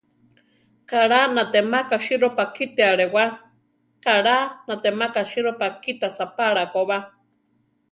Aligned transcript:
Kaʼlá 0.89 1.19
natémaka 1.35 1.97
sirópa 2.05 2.43
kita 2.55 2.83
alewá; 2.91 3.25
kaʼlá 4.03 4.37
natémaka 4.67 5.21
sirópa 5.31 5.67
kita 5.83 6.07
saʼpála 6.17 6.63
koba. 6.73 6.97